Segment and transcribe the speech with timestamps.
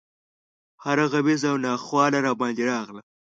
[0.83, 3.01] هره غمیزه او ناخواله راباندې راغله.